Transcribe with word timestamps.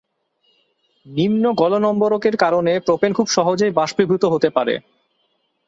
নিম্ন 1.05 1.43
গলনম্বরকের 1.53 2.35
কারণে 2.37 2.73
প্রোপেন 2.79 3.11
খুব 3.13 3.27
সহজেই 3.27 3.71
বাষ্পীভূত 3.71 4.23
হতে 4.25 4.49
পারে। 4.49 4.73